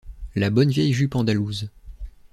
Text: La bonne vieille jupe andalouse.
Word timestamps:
La 0.33 0.49
bonne 0.49 0.71
vieille 0.71 0.93
jupe 0.93 1.13
andalouse. 1.15 1.69